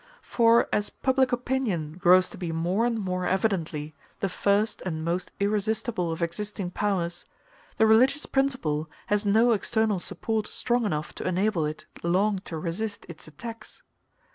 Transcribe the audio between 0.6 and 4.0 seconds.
as public opinion grows to be more and more evidently